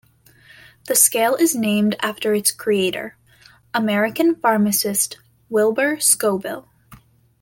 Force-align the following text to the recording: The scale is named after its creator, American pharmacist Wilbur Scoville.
The 0.87 0.95
scale 0.95 1.35
is 1.35 1.53
named 1.53 1.95
after 2.01 2.33
its 2.33 2.51
creator, 2.51 3.17
American 3.71 4.33
pharmacist 4.33 5.19
Wilbur 5.47 5.99
Scoville. 5.99 6.67